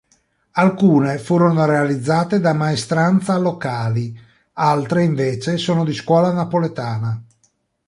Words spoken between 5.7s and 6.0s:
di